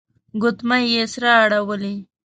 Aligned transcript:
ګوتمۍ 0.41 0.83
يې 0.93 1.03
سره 1.13 1.29
اړولې. 1.43 1.95